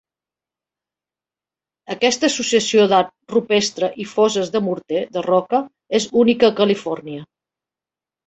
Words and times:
Aquesta 1.95 2.25
associació 2.31 2.85
d'art 2.93 3.11
rupestre 3.33 3.89
i 4.05 4.09
fosses 4.15 4.51
de 4.55 4.63
morter 4.69 5.03
de 5.17 5.23
roca 5.27 5.59
és 6.01 6.09
única 6.23 6.49
a 6.51 6.57
Califòrnia. 6.61 7.23